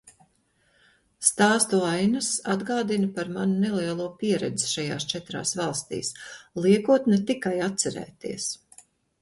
Stāstu 1.27 1.81
ainas 1.89 2.29
atgādina 2.53 3.09
par 3.19 3.29
manu 3.37 3.59
nelielo 3.65 4.09
pieredzi 4.23 4.73
šajās 4.73 5.07
četrās 5.13 5.55
valstīs, 5.63 6.11
liekot 6.67 7.09
ne 7.15 7.25
tikai 7.33 7.57
atcerēties. 7.71 8.51